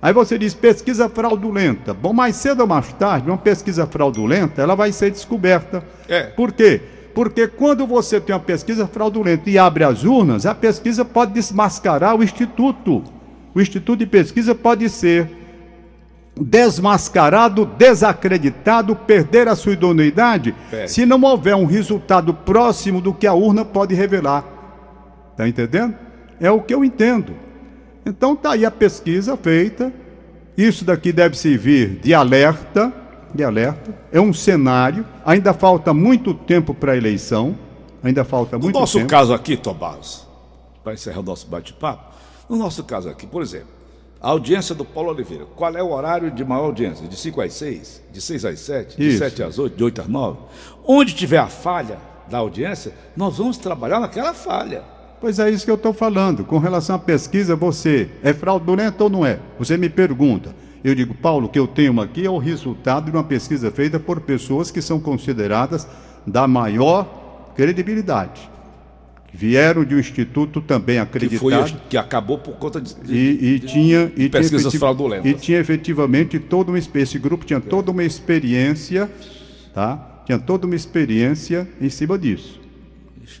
Aí 0.00 0.12
você 0.12 0.38
diz 0.38 0.54
pesquisa 0.54 1.08
fraudulenta. 1.08 1.92
Bom, 1.92 2.12
mais 2.12 2.36
cedo 2.36 2.60
ou 2.60 2.66
mais 2.66 2.92
tarde, 2.92 3.28
uma 3.28 3.38
pesquisa 3.38 3.84
fraudulenta, 3.84 4.62
ela 4.62 4.76
vai 4.76 4.92
ser 4.92 5.10
descoberta. 5.10 5.82
É. 6.08 6.24
Por 6.24 6.52
quê? 6.52 6.80
Porque 7.12 7.48
quando 7.48 7.86
você 7.86 8.20
tem 8.20 8.34
uma 8.34 8.40
pesquisa 8.40 8.86
fraudulenta 8.86 9.50
e 9.50 9.58
abre 9.58 9.84
as 9.84 10.04
urnas, 10.04 10.46
a 10.46 10.54
pesquisa 10.54 11.04
pode 11.04 11.32
desmascarar 11.32 12.16
o 12.16 12.22
instituto. 12.22 13.02
O 13.54 13.60
instituto 13.60 13.98
de 13.98 14.06
pesquisa 14.06 14.54
pode 14.54 14.88
ser 14.88 15.41
desmascarado, 16.40 17.64
desacreditado, 17.66 18.96
perder 18.96 19.48
a 19.48 19.54
sua 19.56 19.72
idoneidade, 19.72 20.54
se 20.86 21.04
não 21.04 21.20
houver 21.22 21.54
um 21.54 21.66
resultado 21.66 22.32
próximo 22.32 23.00
do 23.00 23.12
que 23.12 23.26
a 23.26 23.34
urna 23.34 23.64
pode 23.64 23.94
revelar. 23.94 24.44
Tá 25.36 25.46
entendendo? 25.46 25.94
É 26.40 26.50
o 26.50 26.60
que 26.60 26.74
eu 26.74 26.84
entendo. 26.84 27.34
Então 28.04 28.34
tá 28.34 28.52
aí 28.52 28.64
a 28.64 28.70
pesquisa 28.70 29.36
feita. 29.36 29.92
Isso 30.56 30.84
daqui 30.84 31.12
deve 31.12 31.36
servir 31.36 32.00
de 32.02 32.12
alerta, 32.12 32.92
de 33.34 33.42
alerta. 33.44 33.94
É 34.10 34.20
um 34.20 34.32
cenário. 34.32 35.06
Ainda 35.24 35.52
falta 35.54 35.94
muito 35.94 36.34
tempo 36.34 36.74
para 36.74 36.92
a 36.92 36.96
eleição. 36.96 37.56
Ainda 38.02 38.24
falta 38.24 38.56
No 38.56 38.64
muito 38.64 38.78
nosso 38.78 38.98
tempo. 38.98 39.08
caso 39.10 39.32
aqui, 39.32 39.56
Tomás, 39.56 40.26
para 40.82 40.92
encerrar 40.94 41.20
o 41.20 41.22
nosso 41.22 41.46
bate-papo, 41.46 42.12
no 42.50 42.56
nosso 42.56 42.82
caso 42.82 43.08
aqui, 43.08 43.26
por 43.26 43.40
exemplo, 43.42 43.68
a 44.22 44.28
audiência 44.28 44.72
do 44.72 44.84
Paulo 44.84 45.10
Oliveira, 45.10 45.44
qual 45.56 45.76
é 45.76 45.82
o 45.82 45.90
horário 45.90 46.30
de 46.30 46.44
maior 46.44 46.66
audiência? 46.66 47.08
De 47.08 47.16
5 47.16 47.40
às 47.40 47.54
6? 47.54 48.02
De 48.12 48.20
6 48.20 48.44
às 48.44 48.60
7? 48.60 48.96
De 48.96 49.08
Isso. 49.08 49.18
7 49.18 49.42
às 49.42 49.58
8? 49.58 49.76
De 49.76 49.82
8 49.82 50.02
às 50.02 50.06
9? 50.06 50.38
Onde 50.86 51.12
tiver 51.12 51.38
a 51.38 51.48
falha 51.48 51.98
da 52.30 52.38
audiência, 52.38 52.92
nós 53.16 53.38
vamos 53.38 53.58
trabalhar 53.58 53.98
naquela 53.98 54.32
falha. 54.32 54.84
Pois 55.20 55.40
é 55.40 55.50
isso 55.50 55.64
que 55.64 55.70
eu 55.72 55.74
estou 55.74 55.92
falando. 55.92 56.44
Com 56.44 56.58
relação 56.58 56.94
à 56.94 56.98
pesquisa, 57.00 57.56
você 57.56 58.08
é 58.22 58.32
fraudulento 58.32 59.02
ou 59.02 59.10
não 59.10 59.26
é? 59.26 59.40
Você 59.58 59.76
me 59.76 59.88
pergunta. 59.88 60.54
Eu 60.84 60.94
digo, 60.94 61.14
Paulo, 61.14 61.46
o 61.46 61.48
que 61.48 61.58
eu 61.58 61.66
tenho 61.66 62.00
aqui 62.00 62.24
é 62.24 62.30
o 62.30 62.38
resultado 62.38 63.10
de 63.10 63.16
uma 63.16 63.24
pesquisa 63.24 63.72
feita 63.72 63.98
por 63.98 64.20
pessoas 64.20 64.70
que 64.70 64.80
são 64.80 65.00
consideradas 65.00 65.86
da 66.24 66.46
maior 66.46 67.52
credibilidade. 67.56 68.48
Vieram 69.34 69.82
de 69.84 69.94
um 69.94 69.98
instituto 69.98 70.60
também 70.60 70.96
Que, 71.06 71.36
foi, 71.38 71.54
acreditado. 71.54 71.82
que 71.88 71.96
acabou 71.96 72.38
por 72.38 72.54
conta 72.56 72.80
de, 72.80 72.94
de- 72.94 73.14
E, 73.14 73.54
e 73.54 73.58
de- 73.58 73.66
tinha, 73.66 74.04
e 74.04 74.10
tinha 74.10 74.30
pesquisas 74.30 74.60
efetiv- 74.66 74.80
fraudulentas. 74.80 75.30
E 75.30 75.34
tinha 75.34 75.58
efetivamente 75.58 76.38
toda 76.38 76.70
uma 76.70 76.78
experiência. 76.78 77.16
Esse 77.16 77.18
grupo 77.18 77.44
tinha 77.44 77.60
toda 77.60 77.90
uma 77.90 78.04
experiência, 78.04 79.10
tá? 79.72 80.22
Tinha 80.26 80.38
toda 80.38 80.66
uma 80.66 80.76
experiência 80.76 81.66
em 81.80 81.88
cima 81.88 82.18
disso. 82.18 82.60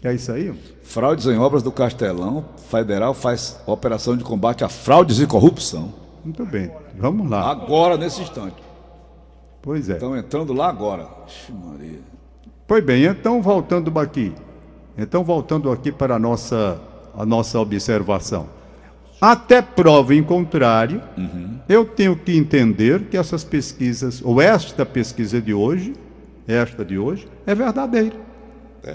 É 0.02 0.14
isso 0.14 0.32
aí? 0.32 0.52
fraudes 0.82 1.26
em 1.26 1.38
obras 1.38 1.62
do 1.62 1.70
Castelão 1.72 2.44
Federal 2.70 3.14
faz 3.14 3.58
operação 3.66 4.16
de 4.16 4.24
combate 4.24 4.62
a 4.64 4.68
fraudes 4.68 5.20
e 5.20 5.26
corrupção. 5.26 5.92
Muito 6.24 6.44
bem. 6.46 6.70
Vamos 6.98 7.28
lá. 7.30 7.50
Agora, 7.50 7.96
nesse 7.96 8.20
instante. 8.22 8.56
Pois 9.62 9.88
é. 9.88 9.94
Estão 9.94 10.16
entrando 10.16 10.52
lá 10.52 10.68
agora. 10.68 11.06
Ixi, 11.26 11.52
Maria. 11.52 12.00
Pois 12.66 12.84
bem, 12.84 13.04
então 13.04 13.40
voltando 13.42 13.96
aqui. 13.98 14.32
Então 14.96 15.24
voltando 15.24 15.70
aqui 15.70 15.90
para 15.90 16.16
a 16.16 16.18
nossa, 16.18 16.80
a 17.16 17.24
nossa 17.24 17.58
observação. 17.58 18.48
Até 19.20 19.62
prova 19.62 20.14
em 20.14 20.22
contrário, 20.22 21.00
eu 21.68 21.84
tenho 21.84 22.16
que 22.16 22.36
entender 22.36 23.02
que 23.04 23.16
essas 23.16 23.44
pesquisas, 23.44 24.20
ou 24.24 24.42
esta 24.42 24.84
pesquisa 24.84 25.40
de 25.40 25.54
hoje, 25.54 25.92
esta 26.46 26.84
de 26.84 26.98
hoje, 26.98 27.28
é 27.46 27.54
verdadeira. 27.54 28.16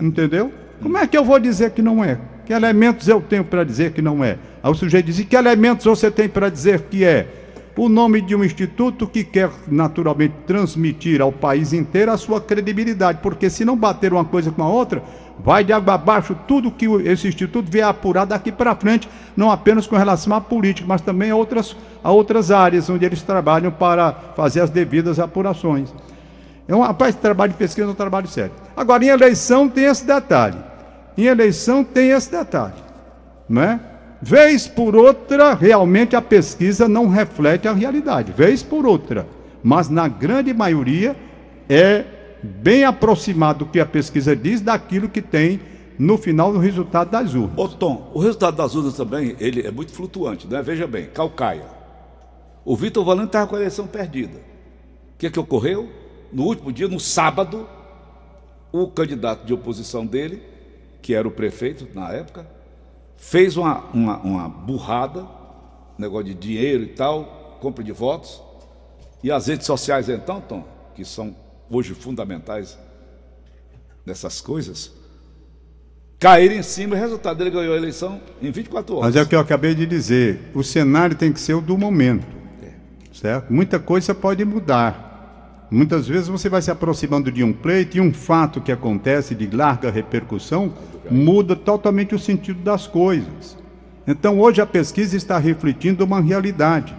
Entendeu? 0.01 0.51
Como 0.81 0.97
é 0.97 1.07
que 1.07 1.17
eu 1.17 1.23
vou 1.23 1.39
dizer 1.39 1.71
que 1.71 1.81
não 1.81 2.03
é? 2.03 2.19
Que 2.45 2.53
elementos 2.53 3.07
eu 3.07 3.21
tenho 3.21 3.43
para 3.43 3.63
dizer 3.63 3.93
que 3.93 4.01
não 4.01 4.23
é? 4.23 4.37
Aí 4.61 4.71
o 4.71 4.75
sujeito 4.75 5.05
diz: 5.05 5.19
e 5.19 5.25
que 5.25 5.35
elementos 5.35 5.85
você 5.85 6.11
tem 6.11 6.27
para 6.27 6.49
dizer 6.49 6.81
que 6.83 7.03
é? 7.05 7.27
O 7.77 7.87
nome 7.87 8.21
de 8.21 8.35
um 8.35 8.43
instituto 8.43 9.07
que 9.07 9.23
quer 9.23 9.51
naturalmente 9.67 10.33
transmitir 10.47 11.21
ao 11.21 11.31
país 11.31 11.73
inteiro 11.73 12.11
a 12.11 12.17
sua 12.17 12.41
credibilidade, 12.41 13.19
porque 13.21 13.49
se 13.49 13.63
não 13.63 13.77
bater 13.77 14.11
uma 14.11 14.25
coisa 14.25 14.51
com 14.51 14.63
a 14.63 14.67
outra, 14.67 15.03
vai 15.39 15.63
de 15.63 15.71
água 15.71 15.93
abaixo 15.93 16.35
tudo 16.47 16.71
que 16.71 16.85
esse 17.05 17.27
instituto 17.27 17.69
vier 17.69 17.85
apurar 17.85 18.25
daqui 18.25 18.51
para 18.51 18.75
frente, 18.75 19.07
não 19.35 19.51
apenas 19.51 19.85
com 19.85 19.95
relação 19.95 20.33
à 20.33 20.41
política, 20.41 20.87
mas 20.87 21.01
também 21.01 21.31
a 21.31 21.35
outras, 21.35 21.75
a 22.03 22.11
outras 22.11 22.51
áreas 22.51 22.89
onde 22.89 23.05
eles 23.05 23.21
trabalham 23.21 23.71
para 23.71 24.13
fazer 24.35 24.61
as 24.61 24.69
devidas 24.69 25.19
apurações. 25.19 25.93
É 26.67 26.75
um 26.75 26.81
rapaz 26.81 27.15
que 27.15 27.21
trabalha 27.21 27.51
de 27.51 27.57
pesquisa, 27.57 27.87
é 27.87 27.91
um 27.91 27.95
trabalho 27.95 28.27
sério. 28.27 28.51
Agora, 28.75 29.03
em 29.05 29.07
eleição 29.07 29.69
tem 29.69 29.85
esse 29.85 30.05
detalhe. 30.05 30.57
Em 31.17 31.23
eleição 31.23 31.83
tem 31.83 32.09
esse 32.09 32.29
detalhe. 32.29 32.73
Não 33.47 33.61
é? 33.61 33.79
Vez 34.21 34.67
por 34.67 34.95
outra, 34.95 35.53
realmente 35.53 36.15
a 36.15 36.21
pesquisa 36.21 36.87
não 36.87 37.07
reflete 37.07 37.67
a 37.67 37.73
realidade. 37.73 38.31
Vez 38.31 38.63
por 38.63 38.85
outra. 38.85 39.27
Mas 39.63 39.89
na 39.89 40.07
grande 40.07 40.53
maioria 40.53 41.15
é 41.69 42.03
bem 42.41 42.83
aproximado 42.83 43.65
do 43.65 43.71
que 43.71 43.79
a 43.79 43.85
pesquisa 43.85 44.35
diz 44.35 44.61
daquilo 44.61 45.09
que 45.09 45.21
tem 45.21 45.59
no 45.97 46.17
final 46.17 46.53
do 46.53 46.59
resultado 46.59 47.09
das 47.09 47.33
urnas. 47.33 47.57
Ô 47.57 47.67
Tom, 47.67 48.11
o 48.13 48.19
resultado 48.19 48.57
das 48.57 48.75
urnas 48.75 48.95
também 48.95 49.35
ele 49.39 49.65
é 49.65 49.71
muito 49.71 49.91
flutuante, 49.91 50.47
né? 50.47 50.61
Veja 50.61 50.85
bem, 50.85 51.07
Calcaia. 51.07 51.65
O 52.63 52.75
Vitor 52.75 53.03
Valente 53.03 53.27
estava 53.27 53.47
com 53.47 53.55
a 53.55 53.59
eleição 53.59 53.87
perdida. 53.87 54.37
O 54.37 55.17
que, 55.17 55.29
que 55.29 55.39
ocorreu? 55.39 55.89
No 56.31 56.43
último 56.43 56.71
dia, 56.71 56.87
no 56.87 56.99
sábado, 56.99 57.67
o 58.71 58.87
candidato 58.87 59.45
de 59.45 59.53
oposição 59.53 60.05
dele, 60.05 60.43
que 61.01 61.13
era 61.13 61.27
o 61.27 61.31
prefeito 61.31 61.87
na 61.95 62.11
época, 62.11 62.45
fez 63.15 63.57
uma, 63.57 63.85
uma, 63.93 64.17
uma 64.17 64.49
burrada, 64.49 65.25
negócio 65.97 66.25
de 66.25 66.33
dinheiro 66.33 66.83
e 66.83 66.87
tal, 66.87 67.57
compra 67.61 67.83
de 67.83 67.91
votos. 67.91 68.41
E 69.23 69.31
as 69.31 69.47
redes 69.47 69.65
sociais, 69.65 70.09
então, 70.09 70.41
Tom, 70.41 70.63
que 70.93 71.03
são 71.03 71.35
hoje 71.69 71.93
fundamentais 71.93 72.77
nessas 74.05 74.39
coisas, 74.41 74.91
caíram 76.19 76.55
em 76.55 76.63
cima 76.63 76.95
o 76.95 76.97
resultado 76.97 77.37
dele 77.37 77.51
ganhou 77.51 77.73
a 77.73 77.77
eleição 77.77 78.21
em 78.41 78.51
24 78.51 78.95
horas. 78.95 79.07
Mas 79.07 79.15
é 79.15 79.21
o 79.21 79.27
que 79.27 79.35
eu 79.35 79.39
acabei 79.39 79.75
de 79.75 79.85
dizer. 79.85 80.51
O 80.53 80.63
cenário 80.63 81.15
tem 81.15 81.31
que 81.31 81.39
ser 81.39 81.53
o 81.53 81.61
do 81.61 81.77
momento. 81.77 82.37
Certo? 83.13 83.51
Muita 83.51 83.79
coisa 83.79 84.13
pode 84.13 84.45
mudar. 84.45 85.67
Muitas 85.71 86.07
vezes 86.07 86.27
você 86.27 86.47
vai 86.47 86.61
se 86.61 86.71
aproximando 86.71 87.31
de 87.31 87.43
um 87.43 87.51
pleito 87.51 87.97
e 87.97 88.01
um 88.01 88.13
fato 88.13 88.61
que 88.61 88.71
acontece 88.71 89.35
de 89.35 89.47
larga 89.53 89.91
repercussão 89.91 90.73
muda 91.09 91.55
totalmente 91.55 92.15
o 92.15 92.19
sentido 92.19 92.61
das 92.61 92.87
coisas. 92.87 93.57
Então 94.05 94.39
hoje 94.39 94.61
a 94.61 94.65
pesquisa 94.65 95.17
está 95.17 95.37
refletindo 95.37 96.05
uma 96.05 96.21
realidade. 96.21 96.95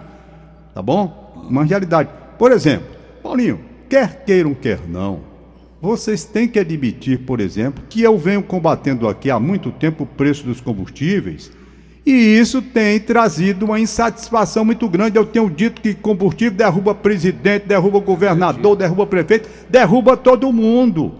Tá 0.73 0.81
bom? 0.81 1.47
Uma 1.49 1.63
realidade. 1.63 2.09
Por 2.37 2.51
exemplo, 2.51 2.87
Paulinho, 3.23 3.68
quer 3.89 4.23
queiram, 4.23 4.53
quer 4.53 4.79
não, 4.87 5.21
vocês 5.81 6.25
têm 6.25 6.45
que 6.47 6.59
admitir, 6.59 7.19
por 7.19 7.39
exemplo, 7.39 7.83
que 7.89 8.01
eu 8.01 8.17
venho 8.17 8.43
combatendo 8.43 9.07
aqui 9.07 9.31
há 9.31 9.39
muito 9.39 9.71
tempo 9.71 10.03
o 10.03 10.07
preço 10.07 10.43
dos 10.43 10.59
combustíveis 10.59 11.51
E 12.05 12.11
isso 12.11 12.61
tem 12.61 12.99
trazido 12.99 13.65
uma 13.65 13.79
insatisfação 13.79 14.65
muito 14.65 14.89
grande. 14.89 15.17
Eu 15.17 15.25
tenho 15.25 15.49
dito 15.49 15.81
que 15.81 15.93
combustível 15.93 16.57
derruba 16.57 16.93
presidente, 16.93 17.65
derruba 17.65 17.99
governador, 17.99 18.75
derruba 18.75 19.05
prefeito, 19.07 19.49
derruba 19.69 20.17
todo 20.17 20.51
mundo. 20.51 21.13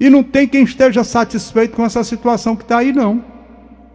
E 0.00 0.08
não 0.08 0.22
tem 0.22 0.48
quem 0.48 0.64
esteja 0.64 1.04
satisfeito 1.04 1.76
com 1.76 1.84
essa 1.84 2.02
situação 2.02 2.56
que 2.56 2.62
está 2.62 2.78
aí, 2.78 2.92
não. 2.92 3.22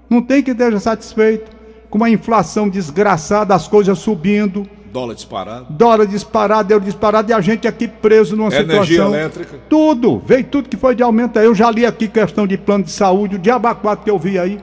Não 0.10 0.22
tem 0.22 0.44
quem 0.44 0.52
esteja 0.52 0.80
satisfeito. 0.80 1.50
Com 1.90 1.98
uma 1.98 2.10
inflação 2.10 2.70
desgraçada, 2.70 3.56
as 3.56 3.68
coisas 3.68 3.98
subindo. 3.98 4.70
Dólar 4.92 5.14
disparado. 5.16 5.68
Dólar 5.70 6.06
disparado, 6.08 6.74
euro 6.74 6.84
disparado, 6.84 7.30
e 7.32 7.34
a 7.34 7.42
gente 7.42 7.68
aqui 7.68 7.88
preso 7.88 8.36
numa 8.36 8.48
Energia 8.54 8.84
situação. 8.86 9.14
elétrica. 9.16 9.58
Tudo, 9.70 10.22
veio 10.26 10.44
tudo 10.46 10.68
que 10.70 10.78
foi 10.78 10.96
de 10.96 11.04
aumento 11.04 11.38
aí. 11.38 11.46
Eu 11.46 11.54
já 11.56 11.70
li 11.70 11.86
aqui 11.86 12.08
questão 12.08 12.48
de 12.48 12.58
plano 12.58 12.84
de 12.84 12.92
saúde, 12.92 13.36
o 13.36 13.40
diabo 13.40 13.68
que 14.04 14.10
eu 14.10 14.18
vi 14.18 14.40
aí. 14.40 14.60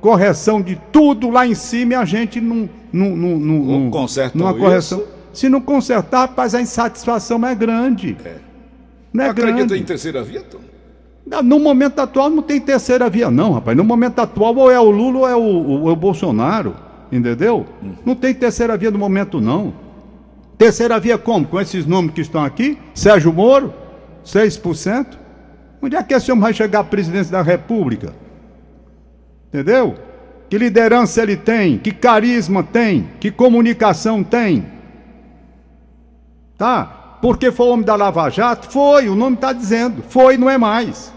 Correção 0.00 0.60
de 0.60 0.76
tudo 0.90 1.30
lá 1.30 1.46
em 1.46 1.54
cima 1.54 1.92
e 1.92 1.96
a 1.96 2.04
gente 2.04 2.40
não. 2.40 2.68
Não, 2.92 3.16
não, 3.16 3.38
não, 3.38 3.80
Não 3.80 3.90
consertam 3.90 4.40
numa 4.40 4.52
correção. 4.52 4.98
isso. 4.98 5.08
Se 5.32 5.48
não 5.48 5.60
consertar, 5.60 6.22
rapaz, 6.22 6.54
a 6.54 6.60
insatisfação 6.60 7.46
é 7.46 7.54
grande. 7.54 8.16
Não 9.12 9.24
é 9.24 9.28
Acredita 9.30 9.56
grande. 9.68 9.78
em 9.82 9.84
terceira 9.84 10.22
via, 10.22 10.42
Tom? 10.42 10.58
No 11.42 11.58
momento 11.60 12.00
atual 12.00 12.28
não 12.28 12.42
tem 12.42 12.60
terceira 12.60 13.08
via, 13.08 13.30
não, 13.30 13.52
rapaz. 13.52 13.76
No 13.76 13.84
momento 13.84 14.18
atual, 14.18 14.54
ou 14.56 14.70
é 14.70 14.78
o 14.78 14.90
Lula 14.90 15.18
ou 15.20 15.28
é 15.28 15.36
o, 15.36 15.40
o- 15.84 15.88
é 15.88 15.92
o 15.92 15.96
Bolsonaro. 15.96 16.74
Entendeu? 17.12 17.66
Não 18.06 18.14
tem 18.14 18.32
terceira 18.32 18.74
via 18.74 18.90
no 18.90 18.98
momento, 18.98 19.38
não. 19.38 19.74
Terceira 20.56 20.98
via 20.98 21.18
como? 21.18 21.46
Com 21.46 21.60
esses 21.60 21.84
nomes 21.84 22.14
que 22.14 22.22
estão 22.22 22.42
aqui? 22.42 22.78
Sérgio 22.94 23.30
Moro, 23.30 23.74
6%. 24.24 25.18
Onde 25.82 25.94
é 25.94 26.02
que 26.02 26.14
esse 26.14 26.32
homem 26.32 26.42
vai 26.42 26.54
chegar 26.54 26.80
à 26.80 26.84
presidência 26.84 27.30
da 27.30 27.42
República? 27.42 28.14
Entendeu? 29.48 29.94
Que 30.48 30.56
liderança 30.56 31.22
ele 31.22 31.36
tem? 31.36 31.76
Que 31.76 31.90
carisma 31.90 32.62
tem? 32.62 33.10
Que 33.20 33.30
comunicação 33.30 34.24
tem? 34.24 34.64
Tá? 36.56 37.18
Porque 37.20 37.52
foi 37.52 37.66
o 37.66 37.70
homem 37.72 37.84
da 37.84 37.94
Lava 37.94 38.30
Jato? 38.30 38.70
Foi, 38.70 39.08
o 39.08 39.14
nome 39.14 39.36
está 39.36 39.52
dizendo. 39.52 40.02
Foi, 40.08 40.38
não 40.38 40.48
é 40.48 40.56
mais. 40.56 41.12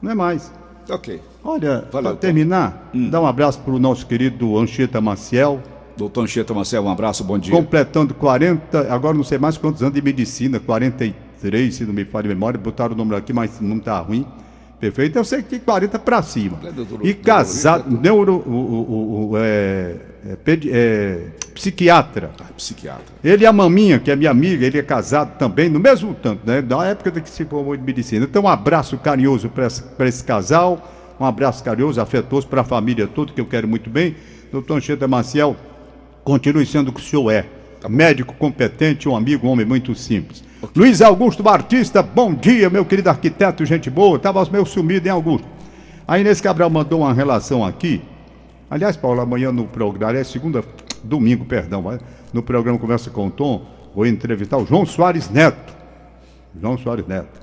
Não 0.00 0.12
é 0.12 0.14
mais. 0.14 0.52
Ok. 0.88 1.20
Olha, 1.42 1.84
para 1.90 2.14
terminar, 2.14 2.90
dá 3.10 3.20
um 3.20 3.26
abraço 3.26 3.60
para 3.60 3.72
o 3.72 3.78
nosso 3.78 4.06
querido 4.06 4.58
Anchieta 4.58 5.00
Maciel, 5.00 5.62
Doutor 5.96 6.22
Anchieta 6.24 6.52
Marcelo, 6.54 6.86
um 6.86 6.90
abraço, 6.90 7.24
bom 7.24 7.38
dia. 7.38 7.52
completando 7.52 8.12
40, 8.14 8.92
agora 8.92 9.16
não 9.16 9.24
sei 9.24 9.38
mais 9.38 9.56
quantos 9.56 9.82
anos 9.82 9.94
de 9.94 10.02
medicina, 10.02 10.60
43, 10.60 11.74
se 11.74 11.84
não 11.84 11.92
me 11.92 12.04
falha 12.04 12.26
a 12.26 12.28
memória, 12.28 12.58
botaram 12.58 12.94
o 12.94 12.96
número 12.96 13.16
aqui, 13.16 13.32
mas 13.32 13.60
não 13.60 13.78
está 13.78 13.98
ruim. 14.00 14.26
Perfeito, 14.80 15.16
eu 15.18 15.24
sei 15.24 15.42
que 15.42 15.58
40 15.58 15.98
para 15.98 16.22
cima. 16.22 16.56
É, 16.64 16.70
doutor- 16.70 17.04
E 17.04 17.12
casado, 17.12 17.90
neuro, 18.00 18.36
o, 18.46 19.30
o, 19.32 19.36
é, 19.36 19.96
é, 20.24 20.36
é, 20.70 21.26
psiquiatra. 21.52 22.30
Ah, 22.40 22.44
psiquiatra. 22.56 23.02
Ele 23.24 23.42
e 23.42 23.46
a 23.46 23.52
maminha, 23.52 23.98
que 23.98 24.08
é 24.08 24.14
minha 24.14 24.30
amiga, 24.30 24.64
ele 24.64 24.78
é 24.78 24.82
casado 24.82 25.36
também, 25.36 25.68
no 25.68 25.80
mesmo 25.80 26.14
tanto, 26.14 26.42
né? 26.46 26.62
Da 26.62 26.84
época 26.84 27.20
que 27.20 27.28
se 27.28 27.44
formou 27.44 27.76
de 27.76 27.82
medicina. 27.82 28.24
Então, 28.24 28.44
um 28.44 28.48
abraço 28.48 28.96
carinhoso 28.98 29.48
para 29.48 29.66
esse, 29.66 29.82
esse 29.98 30.22
casal, 30.22 30.80
um 31.20 31.24
abraço 31.24 31.62
carinhoso, 31.64 32.00
afetuoso 32.00 32.46
para 32.46 32.60
a 32.60 32.64
família 32.64 33.06
toda, 33.06 33.32
que 33.32 33.40
eu 33.40 33.46
quero 33.46 33.66
muito 33.66 33.90
bem. 33.90 34.16
Doutor 34.52 34.76
Anchieta 34.76 35.08
Maciel, 35.08 35.56
continue 36.24 36.64
sendo 36.64 36.88
o 36.88 36.92
que 36.92 37.00
o 37.00 37.04
senhor 37.04 37.30
é. 37.30 37.46
Médico 37.88 38.34
competente, 38.34 39.08
um 39.08 39.16
amigo, 39.16 39.46
um 39.46 39.50
homem 39.50 39.66
muito 39.66 39.94
simples. 39.94 40.42
Luiz 40.74 41.00
Augusto 41.00 41.42
Batista, 41.42 42.02
bom 42.02 42.34
dia, 42.34 42.68
meu 42.68 42.84
querido 42.84 43.08
arquiteto, 43.08 43.64
gente 43.64 43.88
boa. 43.88 44.16
Estava 44.16 44.44
meio 44.50 44.66
sumido, 44.66 45.06
hein, 45.06 45.12
Augusto? 45.12 45.46
A 46.06 46.18
Inês 46.18 46.40
Cabral 46.40 46.70
mandou 46.70 47.00
uma 47.00 47.12
relação 47.12 47.64
aqui. 47.64 48.00
Aliás, 48.70 48.96
Paulo, 48.96 49.20
amanhã 49.20 49.52
no 49.52 49.66
programa, 49.66 50.10
aliás, 50.10 50.28
segunda, 50.28 50.64
domingo, 51.04 51.44
perdão, 51.44 51.84
no 52.32 52.42
programa 52.42 52.78
Conversa 52.78 53.10
com 53.10 53.28
o 53.28 53.30
Tom, 53.30 53.64
vou 53.94 54.06
entrevistar 54.06 54.56
o 54.58 54.66
João 54.66 54.84
Soares 54.84 55.30
Neto. 55.30 55.76
João 56.60 56.76
Soares 56.76 57.06
Neto, 57.06 57.37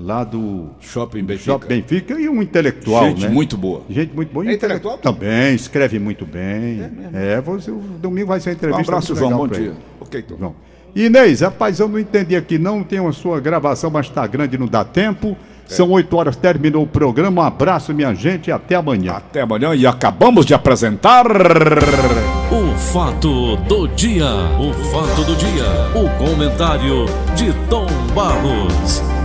lá 0.00 0.24
do 0.24 0.70
Shopping 0.80 1.22
Benfica. 1.22 1.52
Shopping 1.52 1.68
Benfica 1.68 2.14
e 2.20 2.28
um 2.28 2.40
intelectual, 2.42 3.04
Gente 3.06 3.22
né? 3.22 3.28
muito 3.28 3.56
boa. 3.56 3.82
Gente 3.88 4.14
muito 4.14 4.32
boa. 4.32 4.44
e 4.46 4.48
É 4.48 4.54
intelectual? 4.54 4.98
Também, 4.98 5.54
escreve 5.54 5.98
muito 5.98 6.24
bem. 6.26 6.82
É, 7.12 7.40
você, 7.40 7.70
o 7.70 7.76
domingo 8.00 8.28
vai 8.28 8.40
ser 8.40 8.50
uma 8.50 8.52
Um 8.52 8.56
entrevista. 8.56 8.82
abraço, 8.92 9.12
muito 9.14 9.18
João, 9.28 9.38
bom 9.38 9.46
dia. 9.48 9.60
ele. 9.66 9.74
Ok, 10.00 10.22
Tom. 10.22 10.36
João. 10.38 10.54
Inês, 10.96 11.40
rapaz, 11.40 11.78
eu 11.78 11.88
não 11.88 11.98
entendi 12.00 12.34
aqui, 12.34 12.58
não 12.58 12.82
tem 12.82 12.98
a 13.06 13.12
sua 13.12 13.38
gravação, 13.38 13.90
mas 13.90 14.06
está 14.06 14.26
grande, 14.26 14.58
não 14.58 14.66
dá 14.66 14.84
tempo. 14.84 15.36
É. 15.68 15.72
São 15.72 15.88
8 15.90 16.16
horas, 16.16 16.34
terminou 16.34 16.82
o 16.82 16.86
programa. 16.86 17.42
Um 17.42 17.44
abraço, 17.44 17.94
minha 17.94 18.12
gente, 18.12 18.48
e 18.48 18.52
até 18.52 18.74
amanhã. 18.74 19.12
Até 19.12 19.42
amanhã 19.42 19.72
e 19.72 19.86
acabamos 19.86 20.44
de 20.44 20.52
apresentar. 20.52 21.26
O 22.50 22.76
fato 22.76 23.56
do 23.56 23.86
dia, 23.88 24.26
o 24.58 24.72
fato 24.90 25.22
do 25.24 25.36
dia, 25.36 25.64
o 25.94 26.10
comentário 26.18 27.06
de 27.36 27.52
Tom 27.68 27.86
Barros. 28.12 29.19